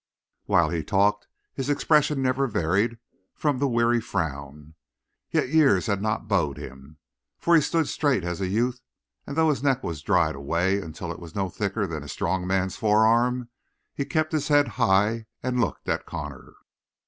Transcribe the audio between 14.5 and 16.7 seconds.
high and looked at Connor.